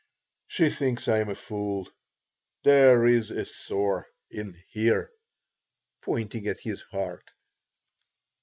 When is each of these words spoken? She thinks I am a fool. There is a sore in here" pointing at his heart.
She 0.47 0.71
thinks 0.71 1.07
I 1.07 1.19
am 1.19 1.29
a 1.29 1.35
fool. 1.35 1.87
There 2.63 3.05
is 3.05 3.29
a 3.29 3.45
sore 3.45 4.07
in 4.31 4.59
here" 4.71 5.11
pointing 6.05 6.47
at 6.47 6.61
his 6.61 6.81
heart. 6.81 7.29